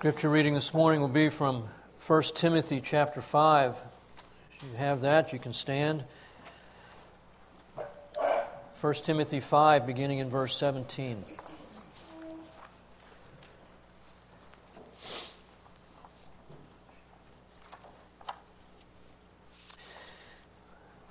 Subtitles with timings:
[0.00, 1.68] Scripture reading this morning will be from
[2.06, 3.76] 1 Timothy chapter 5.
[4.56, 6.04] If you have that, you can stand.
[8.80, 11.22] 1 Timothy 5, beginning in verse 17.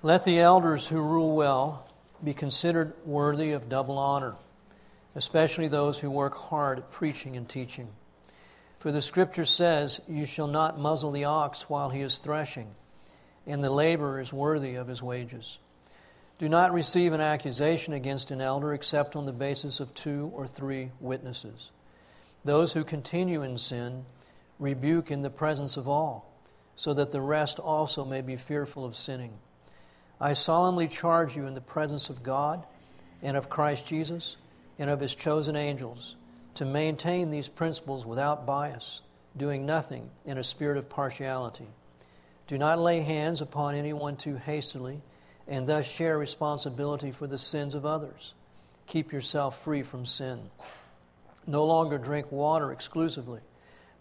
[0.01, 1.85] Let the elders who rule well
[2.23, 4.33] be considered worthy of double honor,
[5.13, 7.89] especially those who work hard at preaching and teaching.
[8.79, 12.73] For the scripture says, You shall not muzzle the ox while he is threshing,
[13.45, 15.59] and the laborer is worthy of his wages.
[16.39, 20.47] Do not receive an accusation against an elder except on the basis of two or
[20.47, 21.71] three witnesses.
[22.45, 24.05] Those who continue in sin
[24.59, 26.33] rebuke in the presence of all,
[26.77, 29.33] so that the rest also may be fearful of sinning.
[30.21, 32.65] I solemnly charge you in the presence of God
[33.21, 34.37] and of Christ Jesus
[34.77, 36.15] and of his chosen angels
[36.55, 39.01] to maintain these principles without bias,
[39.37, 41.67] doing nothing in a spirit of partiality.
[42.47, 45.01] Do not lay hands upon anyone too hastily,
[45.47, 48.33] and thus share responsibility for the sins of others.
[48.87, 50.49] Keep yourself free from sin.
[51.45, 53.41] No longer drink water exclusively,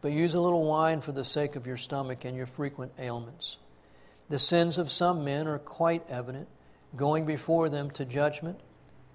[0.00, 3.59] but use a little wine for the sake of your stomach and your frequent ailments.
[4.28, 6.48] The sins of some men are quite evident,
[6.97, 8.61] going before them to judgment.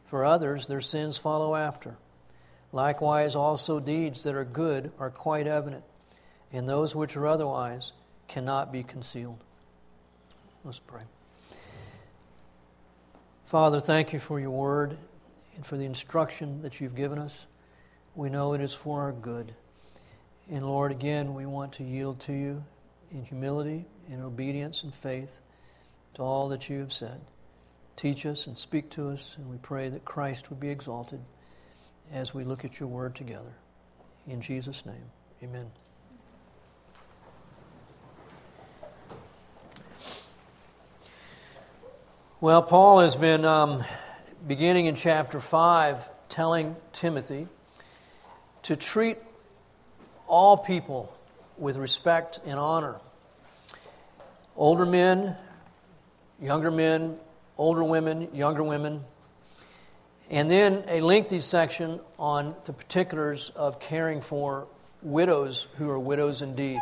[0.05, 1.97] For others, their sins follow after.
[2.73, 5.83] Likewise, also deeds that are good are quite evident,
[6.52, 7.93] and those which are otherwise
[8.27, 9.38] cannot be concealed.
[10.66, 11.03] Let's pray.
[13.45, 14.97] Father, thank you for your word
[15.55, 17.45] and for the instruction that you've given us.
[18.16, 19.53] We know it is for our good.
[20.49, 22.63] And Lord, again, we want to yield to you
[23.11, 25.41] in humility, in obedience, and faith
[26.16, 27.21] to all that you have said.
[27.95, 31.19] Teach us and speak to us, and we pray that Christ would be exalted
[32.11, 33.53] as we look at your word together.
[34.27, 35.71] In Jesus' name, amen.
[42.39, 43.83] Well, Paul has been um,
[44.45, 47.47] beginning in chapter 5 telling Timothy
[48.63, 49.17] to treat
[50.28, 51.16] all people
[51.57, 52.95] with respect and honor.
[54.55, 55.35] Older men,
[56.41, 57.17] younger men,
[57.57, 59.03] older women, younger women,
[60.33, 64.67] and then a lengthy section on the particulars of caring for
[65.03, 66.79] widows who are widows indeed.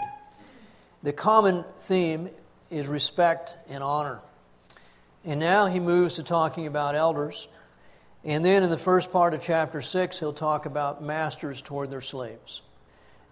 [1.04, 2.30] The common theme
[2.70, 4.22] is respect and honor.
[5.26, 7.50] And now he moves to talking about elders.
[8.24, 12.00] And then in the first part of chapter 6, he'll talk about masters toward their
[12.00, 12.62] slaves.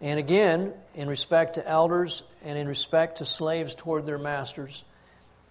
[0.01, 4.83] And again, in respect to elders and in respect to slaves toward their masters,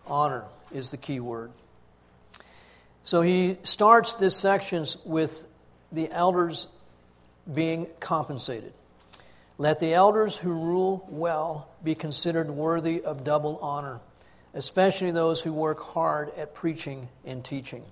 [0.07, 1.53] honor is the key word.
[3.05, 5.47] So he starts this section with
[5.93, 6.69] the elders
[7.53, 8.73] being compensated.
[9.57, 14.01] Let the elders who rule well be considered worthy of double honor,
[14.55, 17.83] especially those who work hard at preaching and teaching.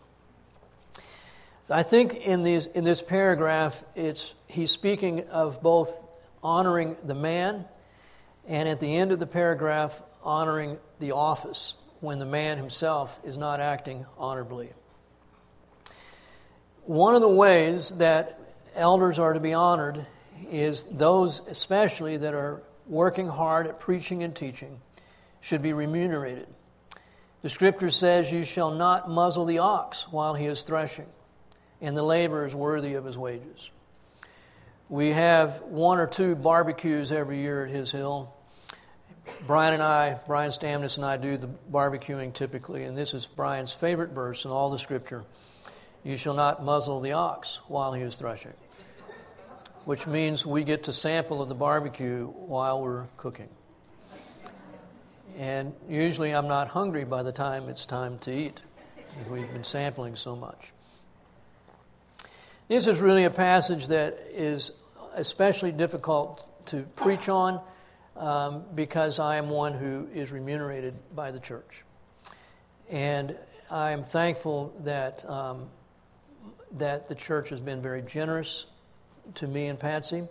[1.69, 6.07] I think in, these, in this paragraph, it's, he's speaking of both
[6.41, 7.65] honoring the man
[8.47, 13.37] and at the end of the paragraph, honoring the office when the man himself is
[13.37, 14.71] not acting honorably.
[16.87, 18.39] One of the ways that
[18.77, 20.07] elders are to be honored
[20.53, 24.81] is those, especially that are working hard at preaching and teaching,
[25.41, 26.47] should be remunerated.
[27.43, 31.09] The scripture says, You shall not muzzle the ox while he is threshing,
[31.81, 33.71] and the laborer is worthy of his wages.
[34.89, 38.33] We have one or two barbecues every year at His Hill.
[39.45, 43.73] Brian and I, Brian Stamness and I do the barbecuing typically, and this is Brian's
[43.73, 45.25] favorite verse in all the scripture.
[46.07, 48.53] You shall not muzzle the ox while he is threshing,
[49.87, 53.49] which means we get to sample of the barbecue while we're cooking.
[55.37, 58.63] And usually I'm not hungry by the time it's time to eat.
[59.29, 60.73] We've been sampling so much.
[62.69, 64.71] This is really a passage that is
[65.17, 67.61] especially difficult to preach on
[68.15, 71.83] um, because I am one who is remunerated by the church.
[72.89, 73.37] And
[73.69, 75.69] I am thankful that um,
[76.77, 78.67] that the church has been very generous
[79.35, 80.25] to me and Patsy,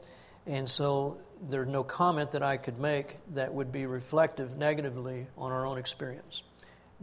[0.45, 1.17] and so
[1.49, 5.77] there's no comment that I could make that would be reflective negatively on our own
[5.77, 6.43] experience,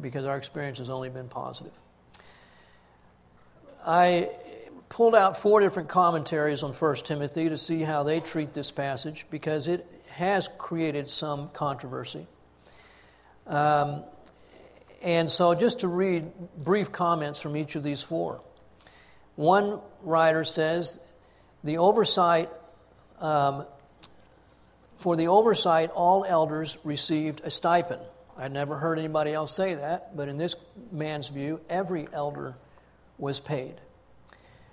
[0.01, 1.73] because our experience has only been positive.
[3.85, 4.31] I
[4.89, 9.27] pulled out four different commentaries on 1 Timothy to see how they treat this passage,
[9.31, 12.27] because it has created some controversy.
[13.47, 14.05] Um,
[15.03, 18.41] and so, just to read brief comments from each of these four.
[19.37, 20.99] One writer says
[21.65, 22.51] the oversight
[23.19, 23.67] um,
[24.99, 28.03] For the oversight, all elders received a stipend.
[28.37, 30.57] I never heard anybody else say that, but in this
[30.91, 32.55] man's view, every elder
[33.19, 33.75] was paid.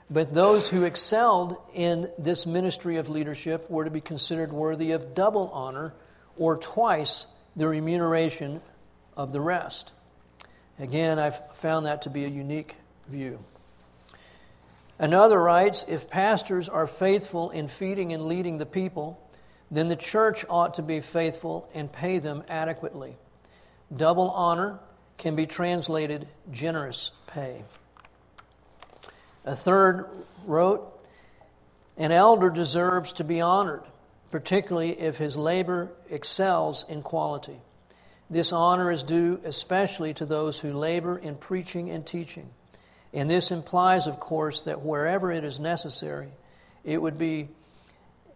[0.09, 5.13] But those who excelled in this ministry of leadership were to be considered worthy of
[5.13, 5.94] double honor
[6.38, 8.61] or twice the remuneration
[9.15, 9.91] of the rest.
[10.79, 12.75] Again, I've found that to be a unique
[13.07, 13.44] view.
[14.99, 19.17] Another writes if pastors are faithful in feeding and leading the people,
[19.71, 23.17] then the church ought to be faithful and pay them adequately.
[23.95, 24.79] Double honor
[25.17, 27.63] can be translated generous pay.
[29.45, 30.05] A third
[30.45, 31.01] wrote,
[31.97, 33.83] An elder deserves to be honored,
[34.31, 37.61] particularly if his labor excels in quality.
[38.29, 42.49] This honor is due especially to those who labor in preaching and teaching.
[43.13, 46.29] And this implies, of course, that wherever it is necessary,
[46.83, 47.50] it would be,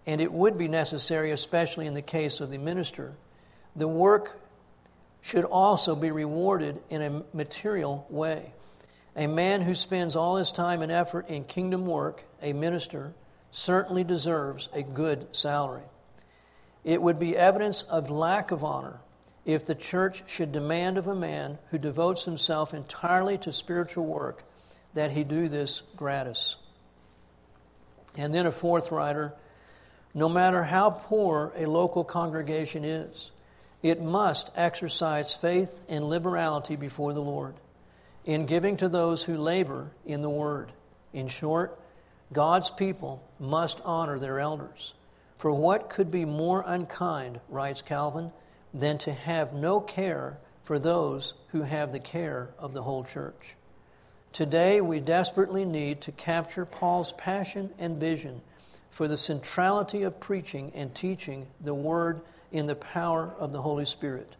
[0.07, 3.13] and it would be necessary, especially in the case of the minister,
[3.75, 4.39] the work
[5.21, 8.53] should also be rewarded in a material way.
[9.15, 13.13] A man who spends all his time and effort in kingdom work, a minister,
[13.51, 15.83] certainly deserves a good salary.
[16.83, 18.99] It would be evidence of lack of honor
[19.45, 24.43] if the church should demand of a man who devotes himself entirely to spiritual work
[24.93, 26.55] that he do this gratis.
[28.15, 29.33] And then a fourth writer
[30.13, 33.31] no matter how poor a local congregation is,
[33.81, 37.55] it must exercise faith and liberality before the Lord
[38.25, 40.71] in giving to those who labor in the word.
[41.13, 41.79] In short,
[42.31, 44.93] God's people must honor their elders.
[45.37, 48.31] For what could be more unkind, writes Calvin,
[48.73, 53.55] than to have no care for those who have the care of the whole church?
[54.33, 58.41] Today, we desperately need to capture Paul's passion and vision
[58.89, 62.21] for the centrality of preaching and teaching the Word
[62.51, 64.35] in the power of the Holy Spirit.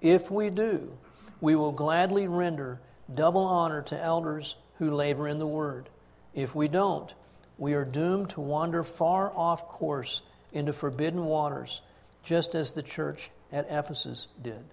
[0.00, 0.92] If we do,
[1.40, 2.80] we will gladly render
[3.12, 5.88] double honor to elders who labor in the word.
[6.34, 7.12] If we don't,
[7.58, 10.22] we are doomed to wander far off course
[10.52, 11.82] into forbidden waters,
[12.22, 14.64] just as the church at Ephesus did.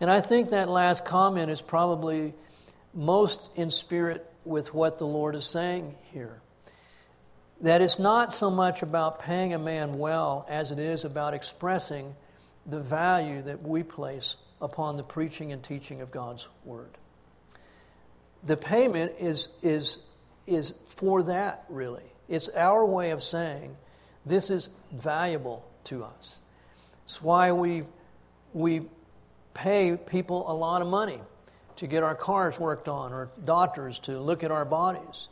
[0.00, 2.34] And I think that last comment is probably
[2.94, 6.40] most in spirit with what the Lord is saying here.
[7.60, 12.14] That it's not so much about paying a man well as it is about expressing
[12.66, 16.90] the value that we place upon the preaching and teaching of God's Word
[18.44, 19.98] the payment is, is,
[20.46, 22.04] is for that, really.
[22.28, 23.76] It's our way of saying
[24.26, 26.40] this is valuable to us.
[27.04, 27.84] It's why we,
[28.52, 28.82] we
[29.54, 31.20] pay people a lot of money
[31.78, 35.28] to get our cars worked on or doctors to look at our bodies.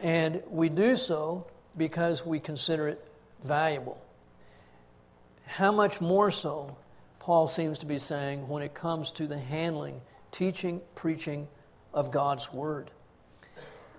[0.00, 3.04] And we do so because we consider it
[3.42, 4.00] valuable.
[5.46, 6.76] How much more so,
[7.18, 10.00] Paul seems to be saying, when it comes to the handling,
[10.30, 11.46] teaching, preaching,
[11.92, 12.90] of God's Word.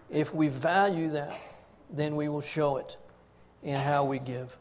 [0.09, 1.39] If we value that,
[1.89, 2.97] then we will show it
[3.61, 4.55] in how we give.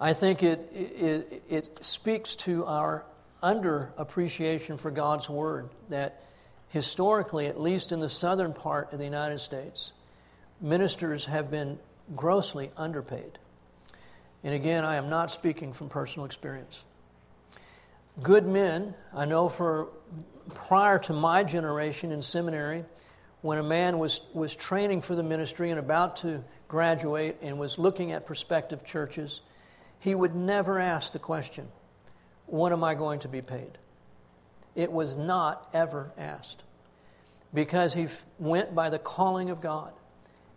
[0.00, 3.04] I think it, it, it speaks to our
[3.42, 6.24] underappreciation for God's Word that
[6.68, 9.92] historically, at least in the southern part of the United States,
[10.60, 11.78] ministers have been
[12.16, 13.38] grossly underpaid.
[14.44, 16.84] And again, I am not speaking from personal experience.
[18.22, 19.88] Good men, I know for
[20.54, 22.84] prior to my generation in seminary,
[23.40, 27.78] when a man was, was training for the ministry and about to graduate and was
[27.78, 29.40] looking at prospective churches,
[29.98, 31.68] he would never ask the question,
[32.52, 33.78] What am I going to be paid?
[34.74, 36.62] It was not ever asked
[37.54, 39.90] because he went by the calling of God.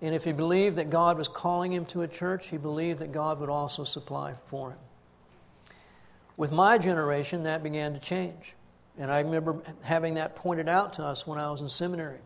[0.01, 3.13] And if he believed that God was calling him to a church, he believed that
[3.13, 4.77] God would also supply for him.
[6.35, 8.55] With my generation, that began to change.
[8.97, 12.19] And I remember having that pointed out to us when I was in seminary.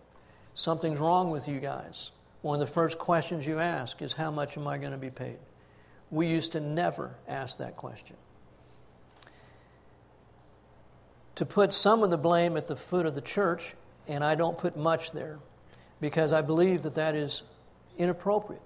[0.55, 2.09] Something's wrong with you guys.
[2.41, 5.11] One of the first questions you ask is, How much am I going to be
[5.11, 5.37] paid?
[6.09, 8.15] We used to never ask that question.
[11.39, 13.73] To put some of the blame at the foot of the church,
[14.09, 15.39] and I don't put much there,
[16.01, 17.43] because I believe that that is
[17.97, 18.61] inappropriate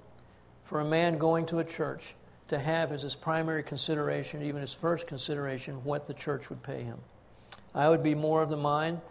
[0.63, 2.15] for a man going to a church
[2.47, 6.81] to have as his primary consideration, even his first consideration, what the church would pay
[6.81, 6.97] him.
[7.75, 9.01] I would be more of the mind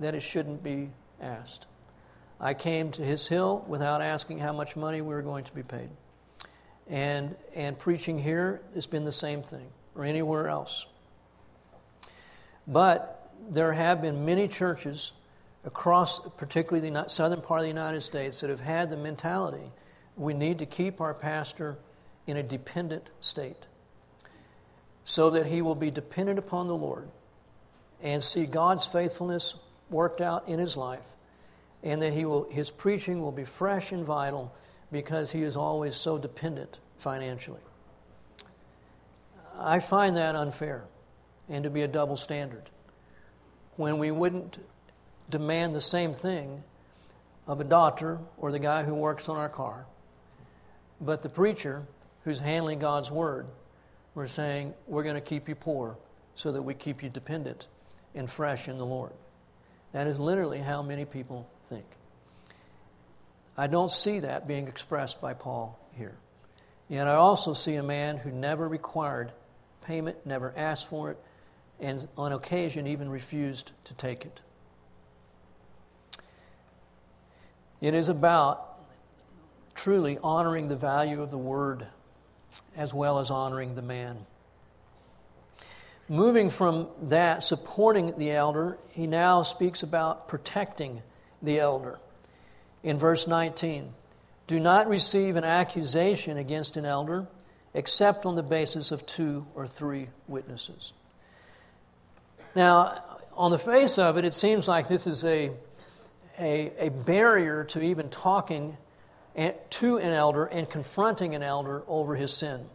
[0.00, 1.66] that it shouldn't be asked.
[2.40, 5.62] I came to his hill without asking how much money we were going to be
[5.62, 5.90] paid.
[6.88, 10.86] And, and preaching here has been the same thing, or anywhere else.
[12.66, 15.12] But there have been many churches
[15.64, 19.72] across, particularly the southern part of the United States, that have had the mentality
[20.16, 21.78] we need to keep our pastor
[22.26, 23.66] in a dependent state
[25.04, 27.08] so that he will be dependent upon the Lord
[28.02, 29.54] and see God's faithfulness
[29.90, 31.00] worked out in his life
[31.82, 34.54] and that he will, his preaching will be fresh and vital
[34.92, 37.60] because he is always so dependent financially.
[39.58, 40.84] I find that unfair
[41.48, 42.70] and to be a double standard
[43.76, 44.58] when we wouldn't
[45.30, 46.62] demand the same thing
[47.46, 49.86] of a doctor or the guy who works on our car,
[51.00, 51.82] but the preacher
[52.24, 53.46] who's handling God's word,
[54.14, 55.96] we're saying we're going to keep you poor
[56.34, 57.66] so that we keep you dependent
[58.14, 59.12] and fresh in the Lord.
[59.92, 61.84] That is literally how many people think.
[63.56, 66.14] I don't see that being expressed by Paul here.
[66.88, 69.32] Yet I also see a man who never required
[69.84, 71.18] payment, never asked for it,
[71.82, 74.40] and on occasion even refused to take it.
[77.80, 78.78] It is about
[79.74, 81.86] truly honoring the value of the word
[82.76, 84.24] as well as honoring the man.
[86.08, 91.02] Moving from that, supporting the elder, he now speaks about protecting
[91.42, 91.98] the elder.
[92.82, 93.92] In verse 19,
[94.46, 97.26] do not receive an accusation against an elder
[97.74, 100.92] except on the basis of two or three witnesses.
[102.54, 103.02] Now,
[103.34, 105.50] on the face of it, it seems like this is a,
[106.38, 108.76] a, a barrier to even talking
[109.70, 112.66] to an elder and confronting an elder over his sin.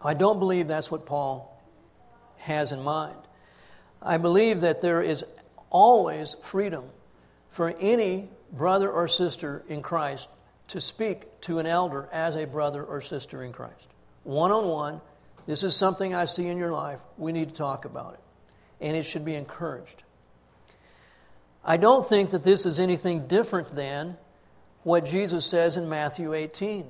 [0.00, 1.48] I don't believe that's what Paul
[2.38, 3.16] has in mind.
[4.00, 5.24] I believe that there is
[5.70, 6.84] always freedom
[7.50, 10.28] for any brother or sister in Christ
[10.68, 13.86] to speak to an elder as a brother or sister in Christ.
[14.24, 15.00] One on one,
[15.46, 17.00] this is something I see in your life.
[17.16, 18.20] We need to talk about it.
[18.82, 20.02] And it should be encouraged.
[21.64, 24.18] I don't think that this is anything different than
[24.82, 26.86] what Jesus says in Matthew 18,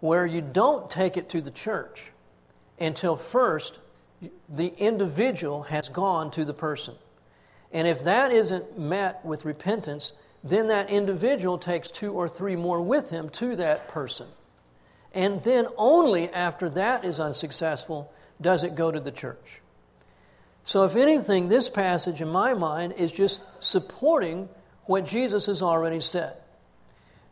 [0.00, 2.10] where you don't take it to the church
[2.80, 3.78] until first
[4.48, 6.94] the individual has gone to the person.
[7.72, 12.80] And if that isn't met with repentance, then that individual takes two or three more
[12.80, 14.28] with him to that person.
[15.12, 19.60] And then only after that is unsuccessful does it go to the church.
[20.64, 24.48] So, if anything, this passage in my mind is just supporting
[24.84, 26.36] what Jesus has already said.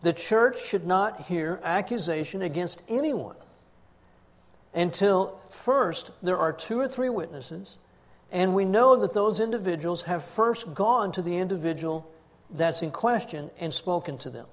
[0.02, 3.36] The church should not hear accusation against anyone
[4.74, 7.76] until first there are two or three witnesses,
[8.30, 12.10] and we know that those individuals have first gone to the individual
[12.50, 14.46] that's in question and spoken to them.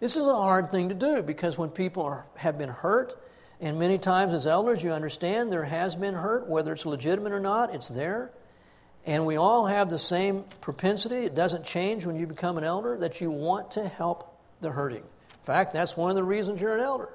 [0.00, 3.22] This is a hard thing to do because when people are, have been hurt,
[3.60, 7.40] and many times as elders, you understand there has been hurt, whether it's legitimate or
[7.40, 8.30] not, it's there.
[9.04, 11.16] And we all have the same propensity.
[11.16, 15.02] It doesn't change when you become an elder that you want to help the hurting.
[15.02, 17.08] In fact, that's one of the reasons you're an elder.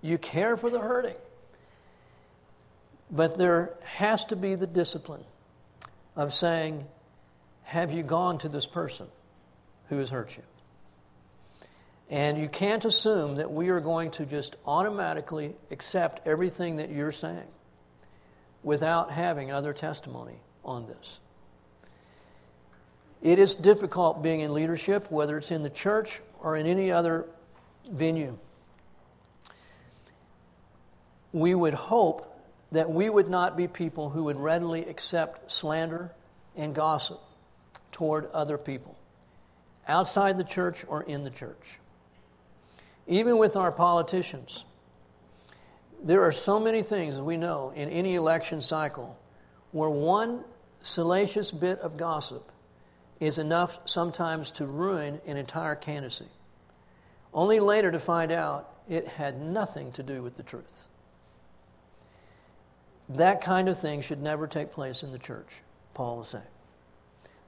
[0.00, 1.16] You care for the hurting.
[3.10, 5.24] But there has to be the discipline
[6.14, 6.84] of saying,
[7.64, 9.06] Have you gone to this person
[9.88, 10.42] who has hurt you?
[12.10, 17.12] And you can't assume that we are going to just automatically accept everything that you're
[17.12, 17.46] saying
[18.62, 21.20] without having other testimony on this.
[23.20, 27.26] It is difficult being in leadership, whether it's in the church or in any other
[27.90, 28.38] venue.
[31.32, 32.24] We would hope
[32.72, 36.12] that we would not be people who would readily accept slander
[36.56, 37.20] and gossip
[37.92, 38.96] toward other people,
[39.86, 41.80] outside the church or in the church.
[43.08, 44.66] Even with our politicians,
[46.02, 49.18] there are so many things we know in any election cycle
[49.72, 50.44] where one
[50.82, 52.52] salacious bit of gossip
[53.18, 56.28] is enough sometimes to ruin an entire candidacy,
[57.32, 60.86] only later to find out it had nothing to do with the truth.
[63.08, 65.62] That kind of thing should never take place in the church,
[65.94, 66.44] Paul is saying.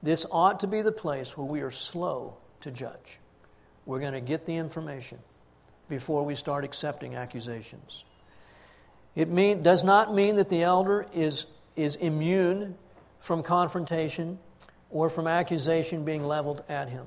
[0.01, 3.19] This ought to be the place where we are slow to judge.
[3.85, 5.19] We're going to get the information
[5.91, 8.05] before we start accepting accusations.
[9.13, 11.45] It mean, does not mean that the elder is,
[11.75, 12.75] is immune
[13.19, 14.39] from confrontation
[14.89, 17.05] or from accusation being leveled at him.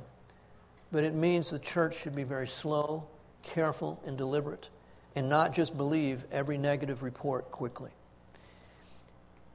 [0.92, 3.08] But it means the church should be very slow,
[3.42, 4.68] careful, and deliberate,
[5.16, 7.90] and not just believe every negative report quickly.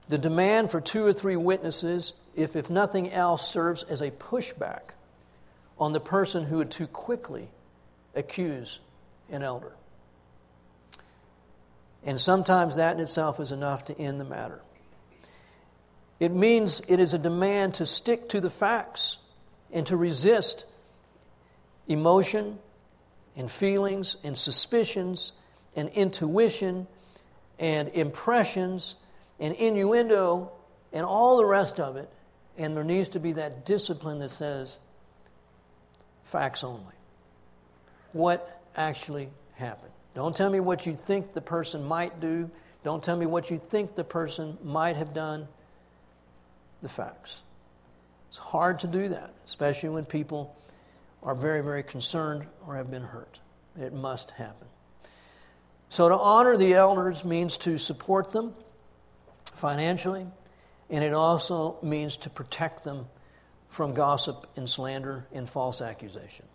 [0.09, 4.95] The demand for two or three witnesses, if, if nothing else, serves as a pushback
[5.77, 7.47] on the person who would too quickly
[8.15, 8.79] accuse
[9.31, 9.73] an elder.
[12.03, 14.61] And sometimes that in itself is enough to end the matter.
[16.19, 19.17] It means it is a demand to stick to the facts
[19.71, 20.65] and to resist
[21.87, 22.59] emotion
[23.35, 25.31] and feelings and suspicions
[25.75, 26.87] and intuition
[27.57, 28.95] and impressions
[29.39, 30.51] and innuendo
[30.91, 32.09] and all the rest of it.
[32.57, 34.77] And there needs to be that discipline that says
[36.23, 36.83] facts only.
[38.11, 39.91] What actually happened?
[40.15, 42.49] Don't tell me what you think the person might do.
[42.83, 45.47] Don't tell me what you think the person might have done.
[46.81, 47.43] The facts.
[48.29, 50.55] It's hard to do that, especially when people
[51.23, 53.39] are very, very concerned or have been hurt.
[53.79, 54.67] It must happen.
[55.89, 58.53] So, to honor the elders means to support them
[59.55, 60.25] financially,
[60.89, 63.07] and it also means to protect them
[63.67, 66.45] from gossip and slander and false accusation.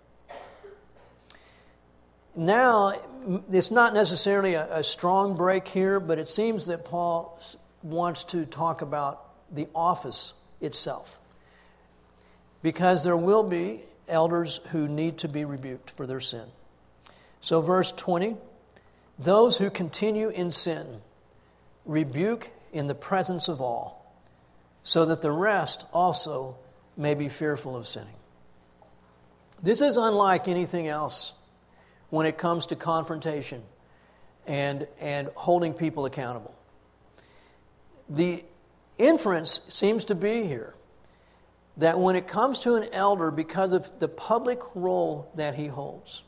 [2.36, 2.94] Now,
[3.50, 7.40] it's not necessarily a, a, strong break here, but it seems that Paul
[7.82, 9.24] wants to talk about
[9.54, 11.18] the office itself.
[12.62, 16.46] Because there will be elders who need to be rebuked for their sin.
[17.40, 18.36] So, verse 20
[19.16, 21.00] those who continue in sin
[21.86, 24.12] rebuke in the presence of all,
[24.82, 26.56] so that the rest also
[26.96, 28.16] may be fearful of sinning.
[29.62, 31.34] This is unlike anything else
[32.14, 33.61] when it comes to confrontation
[34.47, 36.54] and, and holding people accountable.
[38.09, 38.44] The
[38.99, 40.75] inference seems to be here
[41.76, 46.23] that when it comes to an elder, because of the public role that he holds,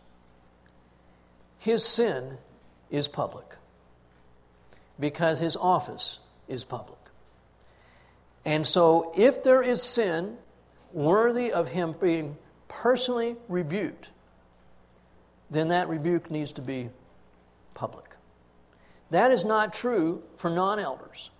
[1.61, 2.37] his sin
[2.91, 3.47] is public
[4.99, 6.99] because his office is public.
[8.45, 10.37] And so, if there is sin
[10.93, 14.11] worthy of him being personally rebuked,
[15.51, 16.91] then that rebuke needs to be
[17.75, 18.17] public.
[19.11, 21.31] That is not true for non elders.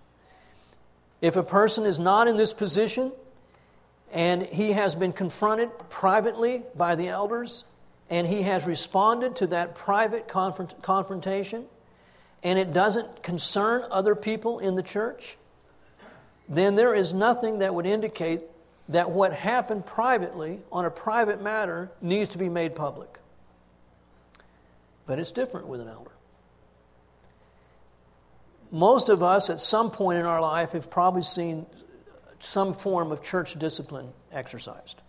[1.21, 3.11] If a person is not in this position
[4.11, 7.65] and he has been confronted privately by the elders
[8.09, 11.65] and he has responded to that private confront- confrontation
[12.43, 15.37] and it doesn't concern other people in the church,
[16.47, 18.41] then there is nothing that would indicate
[18.89, 23.19] that what happened privately on a private matter needs to be made public.
[25.07, 26.11] But it's different with an elder.
[28.69, 31.65] Most of us, at some point in our life, have probably seen
[32.39, 35.01] some form of church discipline exercised.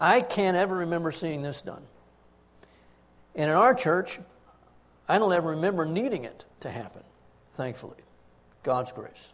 [0.00, 1.82] I can't ever remember seeing this done.
[3.34, 4.20] And in our church,
[5.08, 7.02] I don't ever remember needing it to happen,
[7.54, 7.96] thankfully.
[8.62, 9.32] God's grace.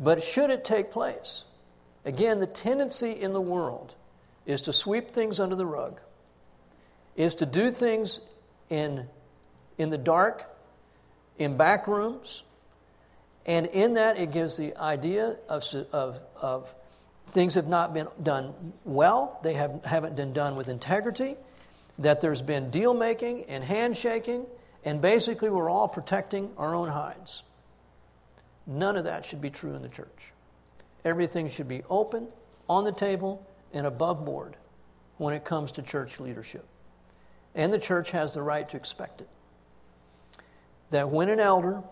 [0.00, 1.44] But should it take place,
[2.04, 3.94] again, the tendency in the world
[4.46, 6.00] is to sweep things under the rug,
[7.16, 8.20] is to do things
[8.70, 9.06] in,
[9.78, 10.48] in the dark,
[11.38, 12.44] in back rooms,
[13.44, 16.74] and in that it gives the idea of, of, of
[17.32, 21.36] things have not been done well, they have, haven't been done with integrity,
[21.98, 24.46] that there's been deal making and handshaking,
[24.84, 27.42] and basically we're all protecting our own hides.
[28.66, 30.32] None of that should be true in the church.
[31.04, 32.28] Everything should be open,
[32.68, 34.56] on the table, and above board
[35.18, 36.64] when it comes to church leadership.
[37.54, 39.28] And the church has the right to expect it.
[40.90, 41.82] That when an elder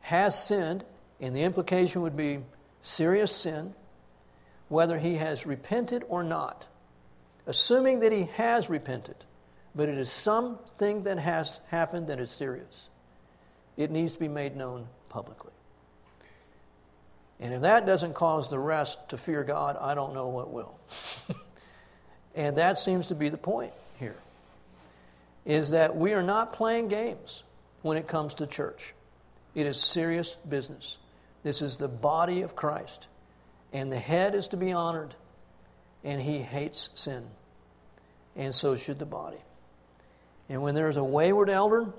[0.00, 0.84] has sinned,
[1.20, 2.40] and the implication would be
[2.82, 3.74] serious sin,
[4.68, 6.66] whether he has repented or not,
[7.46, 9.16] assuming that he has repented,
[9.74, 12.88] but it is something that has happened that is serious,
[13.76, 15.50] it needs to be made known publicly.
[17.40, 20.78] And if that doesn't cause the rest to fear God, I don't know what will.
[22.34, 24.16] and that seems to be the point here.
[25.44, 27.42] Is that we are not playing games
[27.82, 28.94] when it comes to church.
[29.54, 30.98] It is serious business.
[31.42, 33.06] This is the body of Christ.
[33.72, 35.14] And the head is to be honored,
[36.02, 37.24] and he hates sin.
[38.36, 39.38] And so should the body.
[40.48, 41.92] And when there is a wayward elder,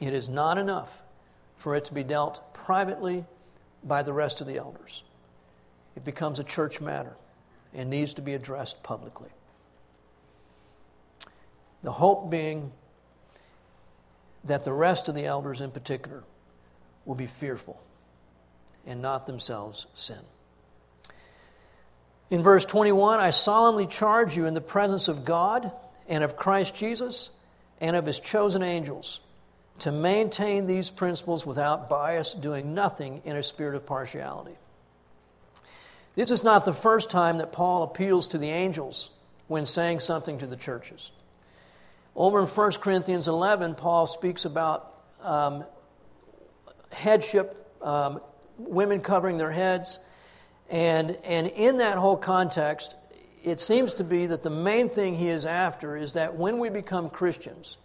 [0.00, 1.02] it is not enough
[1.56, 3.24] for it to be dealt privately
[3.84, 5.02] by the rest of the elders.
[5.96, 7.14] It becomes a church matter
[7.74, 9.30] and needs to be addressed publicly.
[11.82, 12.72] The hope being
[14.44, 16.22] that the rest of the elders, in particular,
[17.04, 17.80] will be fearful
[18.86, 20.18] and not themselves sin.
[22.30, 25.70] In verse 21, I solemnly charge you in the presence of God
[26.08, 27.30] and of Christ Jesus
[27.80, 29.20] and of his chosen angels
[29.80, 34.56] to maintain these principles without bias, doing nothing in a spirit of partiality.
[36.14, 39.10] This is not the first time that Paul appeals to the angels
[39.48, 41.10] when saying something to the churches.
[42.14, 45.64] Over in 1 Corinthians 11, Paul speaks about um,
[46.90, 48.20] headship, um,
[48.58, 49.98] women covering their heads
[50.72, 52.96] and, and in that whole context,
[53.44, 56.70] it seems to be that the main thing he is after is that when we
[56.70, 57.76] become Christians,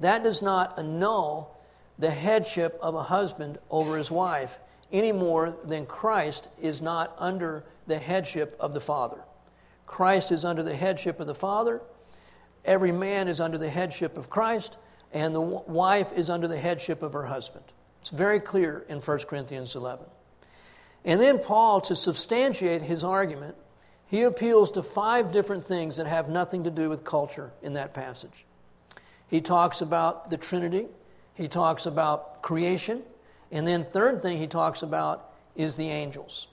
[0.00, 1.58] that does not annul
[1.98, 4.60] the headship of a husband over his wife
[4.92, 9.22] any more than Christ is not under the headship of the Father.
[9.86, 11.80] Christ is under the headship of the Father,
[12.64, 14.76] every man is under the headship of Christ,
[15.12, 17.64] and the wife is under the headship of her husband.
[18.00, 20.04] It's very clear in 1 Corinthians 11.
[21.04, 23.56] And then Paul, to substantiate his argument,
[24.06, 27.94] he appeals to five different things that have nothing to do with culture in that
[27.94, 28.44] passage.
[29.28, 30.86] He talks about the Trinity,
[31.34, 33.02] he talks about creation,
[33.50, 36.48] and then third thing he talks about is the angels.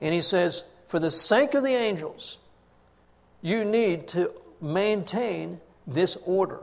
[0.00, 2.38] And he says, for the sake of the angels,
[3.42, 6.60] you need to maintain this order.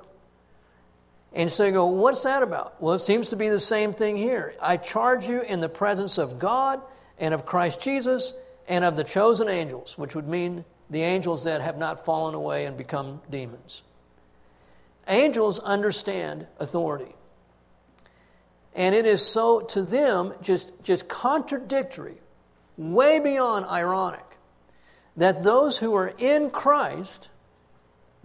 [1.33, 2.81] And so you go, what's that about?
[2.81, 4.55] Well, it seems to be the same thing here.
[4.61, 6.81] I charge you in the presence of God
[7.19, 8.33] and of Christ Jesus
[8.67, 12.65] and of the chosen angels, which would mean the angels that have not fallen away
[12.65, 13.83] and become demons.
[15.07, 17.13] Angels understand authority.
[18.73, 22.17] And it is so to them just, just contradictory,
[22.77, 24.25] way beyond ironic,
[25.17, 27.29] that those who are in Christ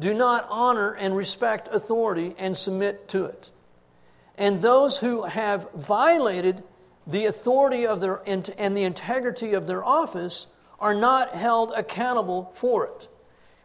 [0.00, 3.50] do not honor and respect authority and submit to it.
[4.36, 6.62] And those who have violated
[7.06, 10.46] the authority of their and the integrity of their office
[10.78, 13.08] are not held accountable for it.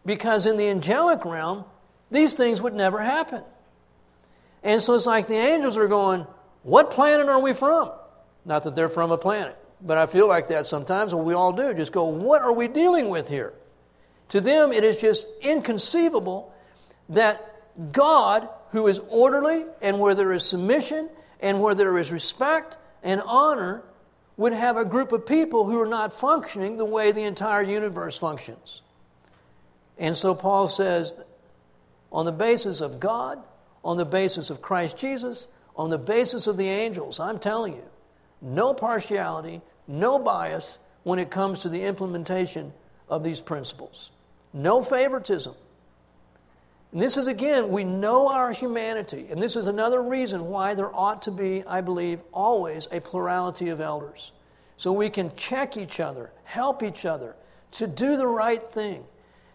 [0.05, 1.65] Because in the angelic realm,
[2.11, 3.43] these things would never happen.
[4.63, 6.25] And so it's like the angels are going,
[6.63, 7.91] What planet are we from?
[8.45, 11.73] Not that they're from a planet, but I feel like that sometimes, we all do.
[11.73, 13.53] Just go, What are we dealing with here?
[14.29, 16.53] To them, it is just inconceivable
[17.09, 21.09] that God, who is orderly and where there is submission
[21.39, 23.83] and where there is respect and honor
[24.35, 28.17] would have a group of people who are not functioning the way the entire universe
[28.17, 28.81] functions.
[29.97, 31.15] And so Paul says,
[32.11, 33.39] on the basis of God,
[33.83, 37.83] on the basis of Christ Jesus, on the basis of the angels, I'm telling you,
[38.41, 42.73] no partiality, no bias when it comes to the implementation
[43.09, 44.11] of these principles.
[44.57, 45.53] No favoritism.
[46.91, 49.27] And this is, again, we know our humanity.
[49.29, 53.69] And this is another reason why there ought to be, I believe, always a plurality
[53.69, 54.31] of elders.
[54.77, 57.35] So we can check each other, help each other
[57.73, 59.03] to do the right thing.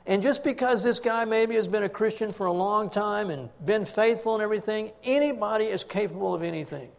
[0.06, 3.48] And just because this guy maybe has been a Christian for a long time and
[3.64, 6.90] been faithful and everything, anybody is capable of anything.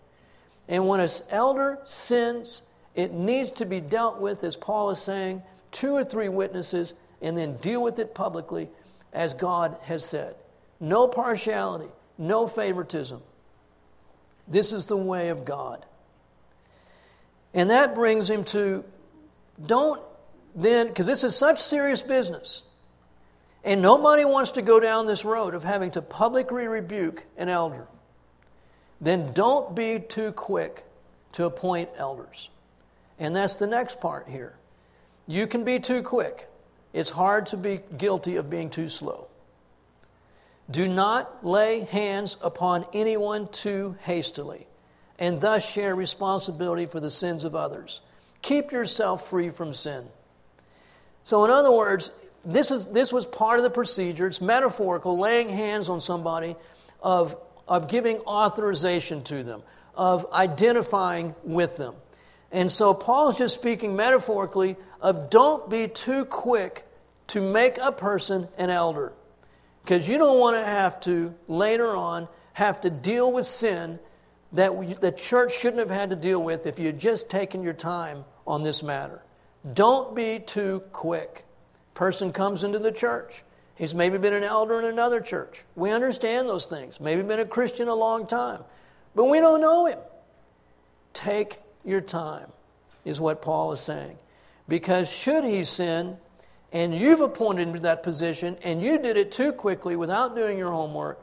[0.67, 2.63] And when an elder sins,
[2.95, 7.37] it needs to be dealt with, as Paul is saying, two or three witnesses, and
[7.37, 8.69] then deal with it publicly
[9.11, 10.35] as God has said.
[10.79, 13.21] No partiality, no favoritism.
[14.47, 15.85] This is the way of God.
[17.53, 18.83] And that brings him to
[19.65, 20.01] don't
[20.55, 22.63] then, because this is such serious business,
[23.63, 27.87] and nobody wants to go down this road of having to publicly rebuke an elder,
[29.01, 30.83] then don't be too quick
[31.33, 32.49] to appoint elders.
[33.17, 34.55] And that's the next part here.
[35.27, 36.47] You can be too quick.
[36.93, 39.27] It's hard to be guilty of being too slow.
[40.69, 44.67] Do not lay hands upon anyone too hastily,
[45.19, 48.01] and thus share responsibility for the sins of others.
[48.41, 50.05] Keep yourself free from sin.
[51.25, 52.11] So, in other words,
[52.45, 54.27] this, is, this was part of the procedure.
[54.27, 56.55] It's metaphorical, laying hands on somebody,
[57.01, 59.63] of, of giving authorization to them,
[59.95, 61.95] of identifying with them.
[62.53, 66.85] And so Paul's just speaking metaphorically of don't be too quick
[67.27, 69.11] to make a person an elder.
[69.83, 73.99] Because you don't want to have to, later on, have to deal with sin
[74.53, 77.63] that we, the church shouldn't have had to deal with if you had just taken
[77.63, 79.23] your time on this matter.
[79.73, 81.45] Don't be too quick.
[81.95, 83.43] Person comes into the church.
[83.75, 85.63] He's maybe been an elder in another church.
[85.75, 86.99] We understand those things.
[86.99, 88.63] Maybe been a Christian a long time.
[89.15, 89.99] But we don't know him.
[91.13, 92.47] Take your time,
[93.05, 94.17] is what Paul is saying.
[94.67, 96.17] Because should he sin,
[96.71, 100.57] and you've appointed him to that position, and you did it too quickly without doing
[100.57, 101.19] your homework,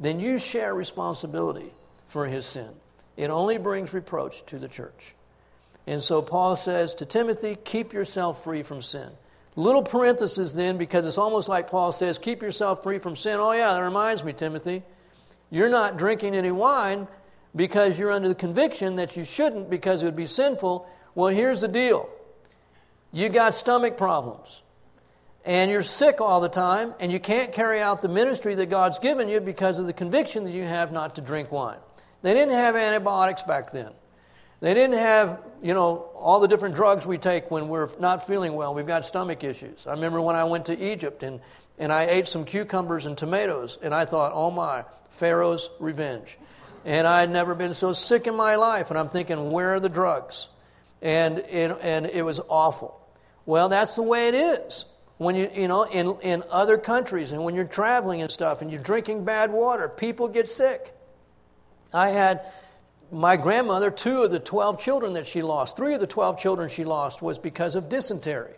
[0.00, 1.72] then you share responsibility
[2.08, 2.70] for his sin.
[3.16, 5.14] It only brings reproach to the church.
[5.86, 9.10] And so Paul says to Timothy, keep yourself free from sin.
[9.56, 13.38] Little parenthesis then, because it's almost like Paul says, keep yourself free from sin.
[13.40, 14.82] Oh, yeah, that reminds me, Timothy.
[15.50, 17.08] You're not drinking any wine
[17.54, 20.88] because you're under the conviction that you shouldn't because it would be sinful.
[21.14, 22.08] Well, here's the deal
[23.12, 24.62] you got stomach problems,
[25.44, 28.98] and you're sick all the time, and you can't carry out the ministry that God's
[28.98, 31.78] given you because of the conviction that you have not to drink wine.
[32.22, 33.92] They didn't have antibiotics back then.
[34.60, 38.54] They didn't have, you know, all the different drugs we take when we're not feeling
[38.54, 38.74] well.
[38.74, 39.86] We've got stomach issues.
[39.86, 41.40] I remember when I went to Egypt and,
[41.78, 46.38] and I ate some cucumbers and tomatoes, and I thought, oh my, Pharaoh's revenge.
[46.84, 49.80] And I had never been so sick in my life, and I'm thinking, where are
[49.80, 50.48] the drugs?
[51.02, 52.98] And, and, and it was awful.
[53.46, 54.84] Well, that's the way it is.
[55.16, 58.70] When you, you know, in, in other countries and when you're traveling and stuff and
[58.70, 60.94] you're drinking bad water, people get sick.
[61.92, 62.42] I had
[63.10, 66.68] my grandmother, two of the 12 children that she lost, three of the 12 children
[66.68, 68.54] she lost was because of dysentery.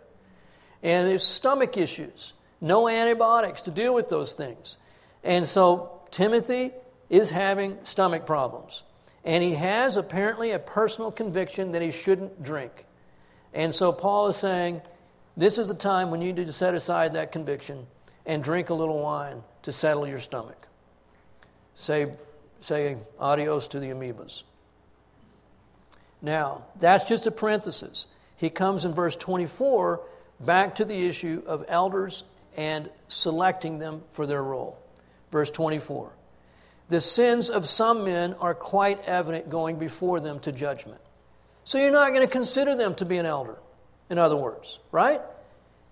[0.83, 4.77] And there's stomach issues, no antibiotics to deal with those things.
[5.23, 6.71] And so Timothy
[7.11, 8.83] is having stomach problems.
[9.23, 12.85] And he has apparently a personal conviction that he shouldn't drink.
[13.53, 14.81] And so Paul is saying,
[15.37, 17.85] this is the time when you need to set aside that conviction
[18.25, 20.67] and drink a little wine to settle your stomach.
[21.75, 22.13] Say,
[22.61, 24.43] say adios to the amoebas.
[26.21, 28.07] Now, that's just a parenthesis.
[28.37, 30.01] He comes in verse 24
[30.39, 32.23] back to the issue of elders
[32.55, 34.79] and selecting them for their role.
[35.31, 36.11] Verse 24.
[36.91, 40.99] The sins of some men are quite evident going before them to judgment.
[41.63, 43.57] So you're not going to consider them to be an elder,
[44.09, 45.21] in other words, right?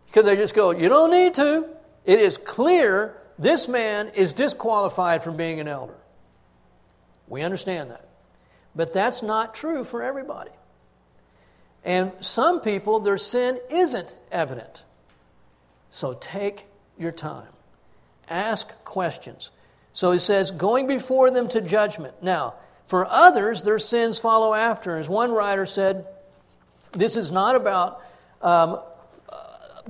[0.07, 1.67] Because they just go, you don't need to.
[2.03, 5.95] It is clear this man is disqualified from being an elder.
[7.29, 8.09] We understand that.
[8.75, 10.51] But that's not true for everybody.
[11.85, 14.83] And some people, their sin isn't evident.
[15.91, 16.65] So take
[16.97, 17.53] your time,
[18.27, 19.51] ask questions.
[19.99, 22.23] So he says, going before them to judgment.
[22.23, 22.53] Now,
[22.87, 24.97] for others, their sins follow after.
[24.97, 26.07] As one writer said,
[26.93, 28.01] this is not about
[28.41, 28.79] um,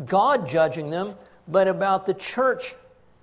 [0.03, 1.13] God judging them,
[1.47, 2.73] but about the church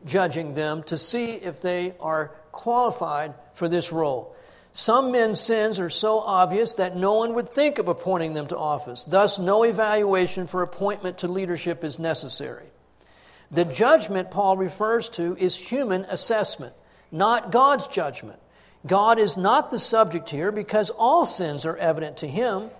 [0.04, 4.36] judging them to see if they are qualified for this role.
[4.72, 8.56] Some men's sins are so obvious that no one would think of appointing them to
[8.56, 9.04] office.
[9.04, 12.66] Thus, no evaluation for appointment to leadership is necessary.
[13.50, 16.74] The judgment Paul refers to is human assessment,
[17.12, 18.38] not God's judgment.
[18.86, 22.70] God is not the subject here because all sins are evident to him.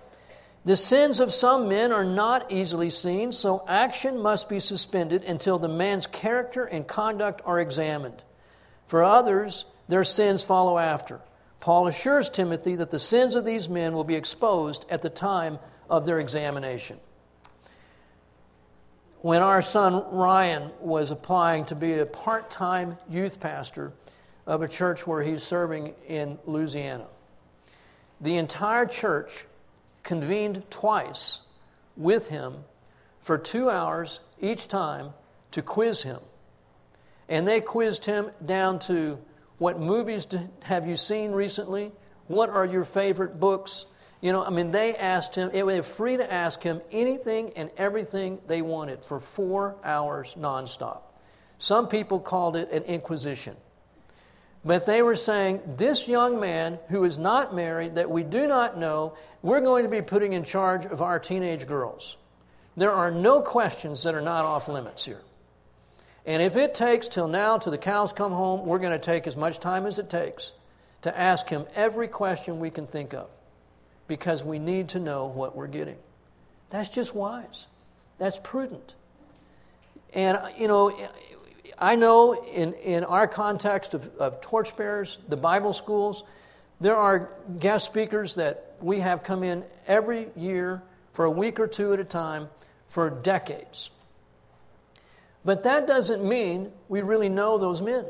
[0.65, 5.59] The sins of some men are not easily seen, so action must be suspended until
[5.59, 8.23] the man's character and conduct are examined.
[8.89, 11.21] For others, their sins follow after.
[11.61, 15.59] Paul assures Timothy that the sins of these men will be exposed at the time
[15.89, 16.99] of their examination.
[19.27, 23.93] When our son Ryan was applying to be a part time youth pastor
[24.47, 27.09] of a church where he's serving in Louisiana,
[28.21, 29.47] the entire church
[30.05, 31.41] convened twice
[31.97, 32.59] with him
[33.19, 35.11] for two hours each time
[35.51, 36.21] to quiz him.
[37.29, 39.19] And they quizzed him down to
[39.59, 40.29] what movies
[40.63, 41.91] have you seen recently?
[42.29, 43.87] What are your favorite books?
[44.27, 47.71] You know, I mean, they asked him, it was free to ask him anything and
[47.77, 51.03] everything they wanted for four hours nonstop.
[51.59, 53.55] Some people called it an inquisition.
[54.65, 58.77] But they were saying, this young man who is not married, that we do not
[58.77, 62.17] know, we're going to be putting in charge of our teenage girls.
[62.77, 65.23] There are no questions that are not off limits here.
[66.25, 69.29] And if it takes till now, till the cows come home, we're going to take
[69.29, 70.53] as much time as it takes
[71.03, 73.31] to ask him every question we can think of
[74.09, 75.97] because we need to know what we're getting.
[76.71, 77.67] That's just wise.
[78.19, 78.95] That's prudent.
[80.15, 80.97] And, uh, you know,
[81.79, 86.25] I know in, in our context of, of torchbearers, the Bible schools,
[86.81, 91.67] there are guest speakers that we have come in every year for a week or
[91.67, 92.49] two at a time
[92.89, 93.91] for decades.
[95.45, 98.05] But that doesn't mean we really know those men.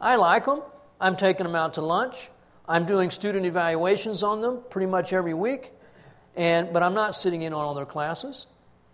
[0.00, 0.62] I like them.
[1.00, 2.30] I'm taking them out to lunch.
[2.70, 5.72] I'm doing student evaluations on them pretty much every week.
[6.36, 8.46] And, but I'm not sitting in on all their classes.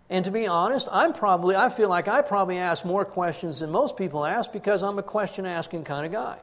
[0.09, 3.69] And to be honest, I'm probably, I feel like I probably ask more questions than
[3.69, 6.39] most people ask because I'm a question asking kind of guy.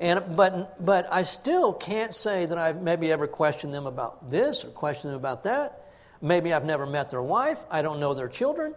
[0.00, 4.64] And, but, but I still can't say that I've maybe ever questioned them about this
[4.64, 5.84] or questioned them about that.
[6.20, 7.60] Maybe I've never met their wife.
[7.70, 8.74] I don't know their children.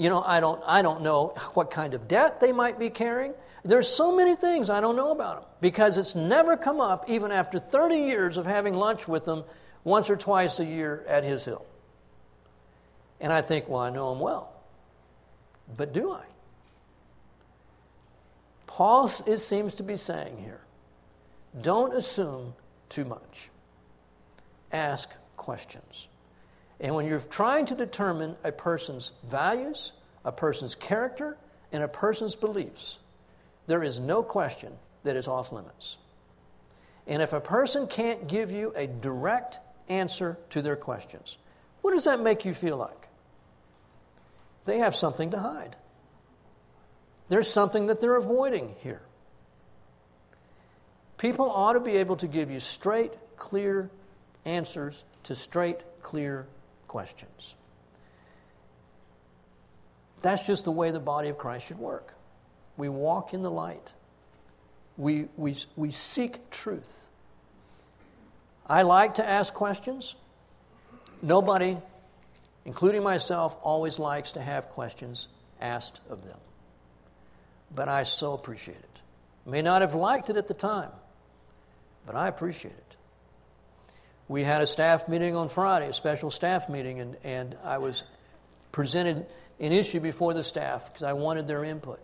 [0.00, 3.34] You know, I don't, I don't know what kind of debt they might be carrying.
[3.66, 7.30] There's so many things I don't know about them because it's never come up, even
[7.30, 9.44] after 30 years of having lunch with them
[9.84, 11.66] once or twice a year at His Hill.
[13.20, 14.50] And I think, well, I know him well.
[15.76, 16.24] But do I?
[18.66, 20.62] Paul is, seems to be saying here
[21.60, 22.54] don't assume
[22.88, 23.50] too much,
[24.72, 26.08] ask questions.
[26.80, 29.92] And when you're trying to determine a person's values,
[30.24, 31.36] a person's character,
[31.72, 32.98] and a person's beliefs,
[33.66, 34.72] there is no question
[35.04, 35.98] that is off limits.
[37.06, 41.36] And if a person can't give you a direct answer to their questions,
[41.82, 43.08] what does that make you feel like?
[44.64, 45.76] They have something to hide.
[47.28, 49.02] There's something that they're avoiding here.
[51.18, 53.90] People ought to be able to give you straight, clear
[54.44, 56.46] answers to straight, clear
[56.90, 57.54] questions.
[60.22, 62.14] That's just the way the body of Christ should work.
[62.76, 63.92] We walk in the light,
[64.96, 67.08] we, we, we seek truth.
[68.66, 70.16] I like to ask questions.
[71.22, 71.78] Nobody,
[72.64, 75.28] including myself, always likes to have questions
[75.60, 76.38] asked of them.
[77.72, 79.00] But I so appreciate it.
[79.46, 80.90] May not have liked it at the time,
[82.04, 82.89] but I appreciate it.
[84.30, 88.04] We had a staff meeting on Friday, a special staff meeting, and, and I was
[88.70, 89.26] presented
[89.58, 91.98] an issue before the staff because I wanted their input.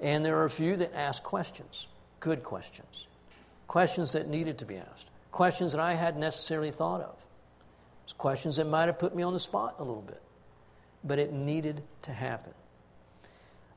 [0.00, 1.88] And there were a few that asked questions,
[2.20, 3.06] good questions,
[3.68, 7.16] questions that needed to be asked, questions that I hadn't necessarily thought of,
[8.16, 10.22] questions that might have put me on the spot a little bit,
[11.04, 12.54] but it needed to happen.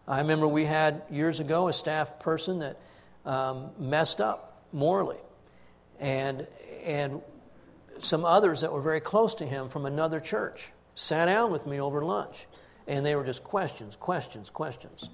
[0.08, 2.78] I remember we had years ago a staff person that
[3.26, 5.20] um, messed up morally,
[6.00, 6.48] and
[6.86, 7.22] and
[8.00, 11.80] some others that were very close to him from another church sat down with me
[11.80, 12.48] over lunch,
[12.88, 15.10] and they were just questions, questions, questions.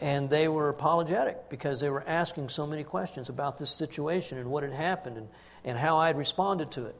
[0.00, 4.50] And they were apologetic because they were asking so many questions about this situation and
[4.50, 5.28] what had happened and,
[5.64, 6.96] and how I had responded to it.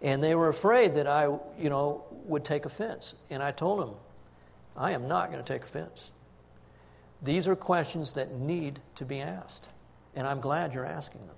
[0.00, 1.24] And they were afraid that I,
[1.58, 3.14] you know, would take offense.
[3.30, 3.94] And I told them,
[4.76, 6.12] I am not going to take offense.
[7.22, 9.68] These are questions that need to be asked.
[10.14, 11.36] And I'm glad you're asking them.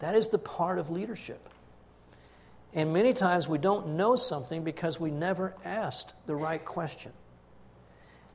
[0.00, 1.48] That is the part of leadership.
[2.74, 7.12] And many times we don't know something because we never asked the right question.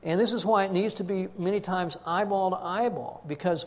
[0.02, 3.66] And this is why it needs to be many times eyeball to eyeball, because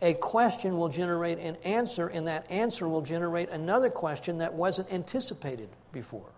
[0.00, 4.90] a question will generate an answer, and that answer will generate another question that wasn't
[4.90, 6.30] anticipated before.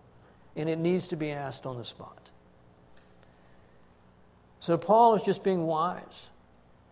[0.57, 2.29] And it needs to be asked on the spot.
[4.59, 6.27] So Paul is just being wise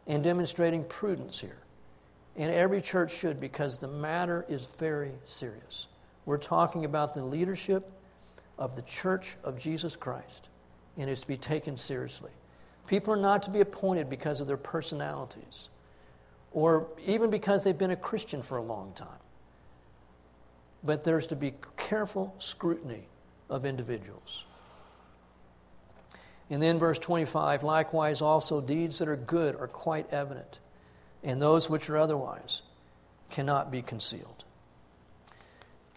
[0.07, 1.57] and demonstrating prudence here.
[2.37, 5.87] And every church should, because the matter is very serious.
[6.25, 7.91] We're talking about the leadership
[8.57, 10.49] of the church of Jesus Christ,
[10.97, 12.31] and it's to be taken seriously.
[12.87, 15.69] People are not to be appointed because of their personalities
[16.55, 19.07] or even because they've been a Christian for a long time.
[20.83, 23.07] But there's to be careful scrutiny
[23.49, 24.45] of individuals.
[26.49, 30.59] And then, verse 25 likewise, also deeds that are good are quite evident,
[31.23, 32.61] and those which are otherwise
[33.31, 34.45] cannot be concealed.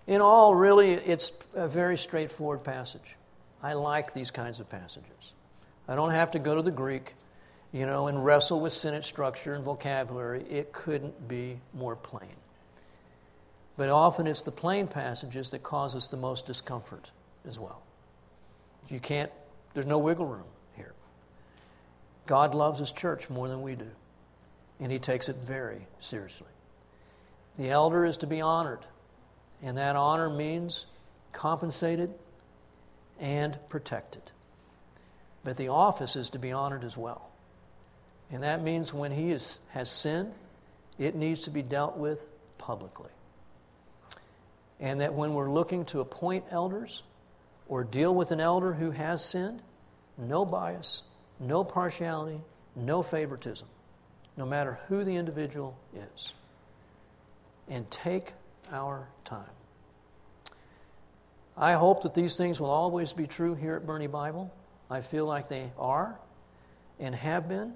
[0.08, 3.16] In all, really, it's a very straightforward passage.
[3.62, 5.34] I like these kinds of passages.
[5.86, 7.14] I don't have to go to the Greek,
[7.72, 10.44] you know, and wrestle with sentence structure and vocabulary.
[10.48, 12.34] It couldn't be more plain.
[13.76, 17.10] But often it's the plain passages that cause us the most discomfort
[17.46, 17.82] as well.
[18.88, 19.30] You can't,
[19.74, 20.94] there's no wiggle room here.
[22.26, 23.90] God loves his church more than we do,
[24.80, 26.48] and he takes it very seriously.
[27.58, 28.80] The elder is to be honored
[29.62, 30.86] and that honor means
[31.32, 32.12] compensated
[33.18, 34.22] and protected.
[35.44, 37.30] But the office is to be honored as well.
[38.30, 40.32] And that means when he is, has sinned,
[40.98, 42.26] it needs to be dealt with
[42.58, 43.10] publicly.
[44.80, 47.02] And that when we're looking to appoint elders
[47.68, 49.62] or deal with an elder who has sinned,
[50.16, 51.02] no bias,
[51.40, 52.40] no partiality,
[52.76, 53.66] no favoritism,
[54.36, 56.32] no matter who the individual is.
[57.68, 58.32] And take
[58.70, 59.50] our time.
[61.56, 64.52] I hope that these things will always be true here at Boerne Bible.
[64.90, 66.18] I feel like they are
[67.00, 67.74] and have been,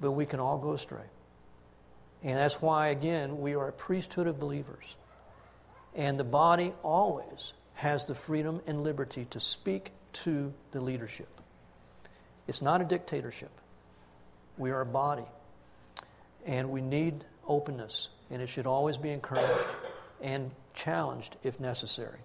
[0.00, 1.06] but we can all go astray.
[2.22, 4.84] And that's why, again, we are a priesthood of believers.
[5.94, 11.28] And the body always has the freedom and liberty to speak to the leadership.
[12.46, 13.50] It's not a dictatorship.
[14.58, 15.24] We are a body.
[16.44, 19.66] And we need openness, and it should always be encouraged
[20.20, 22.18] and challenged if necessary.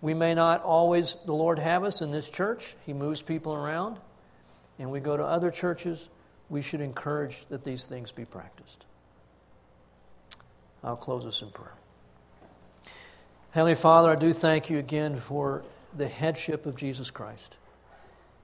[0.00, 2.74] We may not always, the Lord have us in this church.
[2.84, 3.98] He moves people around,
[4.78, 6.08] and we go to other churches.
[6.48, 8.84] We should encourage that these things be practiced.
[10.82, 11.74] I'll close us in prayer.
[13.52, 15.62] Heavenly Father, I do thank you again for
[15.96, 17.56] the headship of Jesus Christ.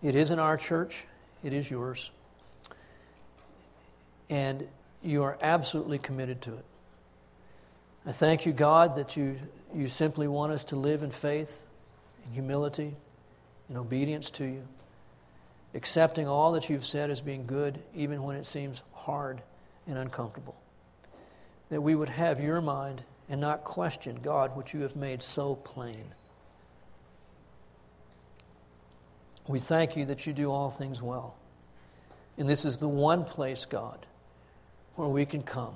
[0.02, 1.06] It isn't our church,
[1.42, 2.10] it is yours.
[4.30, 4.68] And
[5.02, 6.64] you are absolutely committed to it.
[8.06, 9.38] I thank you, God, that you,
[9.74, 11.66] you simply want us to live in faith,
[12.26, 12.94] in humility,
[13.68, 14.62] in obedience to you,
[15.74, 19.42] accepting all that you've said as being good, even when it seems hard
[19.86, 20.56] and uncomfortable.
[21.70, 25.54] that we would have your mind and not question God, which you have made so
[25.54, 26.04] plain.
[29.46, 31.36] We thank you that you do all things well.
[32.36, 34.06] And this is the one place, God,
[34.98, 35.74] where we can come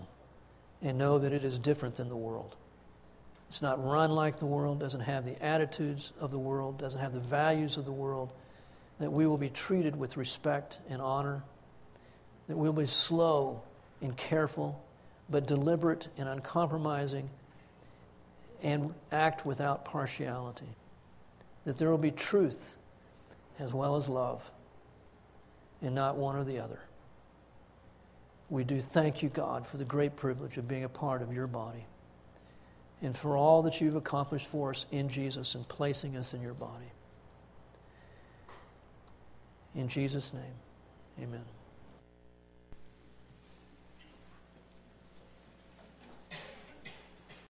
[0.82, 2.56] and know that it is different than the world.
[3.48, 7.12] It's not run like the world, doesn't have the attitudes of the world, doesn't have
[7.12, 8.30] the values of the world,
[8.98, 11.44] that we will be treated with respect and honor,
[12.48, 13.62] that we'll be slow
[14.00, 14.84] and careful,
[15.30, 17.30] but deliberate and uncompromising,
[18.60, 20.74] and act without partiality,
[21.64, 22.80] that there will be truth
[23.60, 24.42] as well as love,
[25.80, 26.80] and not one or the other.
[28.52, 31.46] We do thank you, God, for the great privilege of being a part of your
[31.46, 31.86] body
[33.00, 36.52] and for all that you've accomplished for us in Jesus and placing us in your
[36.52, 36.92] body.
[39.74, 40.52] In Jesus' name,
[41.18, 41.44] amen.